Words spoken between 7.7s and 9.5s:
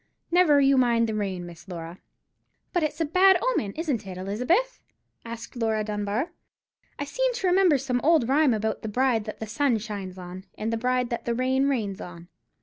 some old rhyme about the bride that the